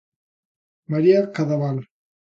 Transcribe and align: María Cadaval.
María 0.91 1.31
Cadaval. 1.31 1.77